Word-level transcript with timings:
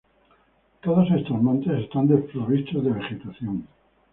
Todos 0.81 1.11
estos 1.11 1.39
montes 1.43 1.79
están 1.83 2.07
desprovistos 2.07 2.83
de 2.83 2.89
vegetación. 2.91 3.67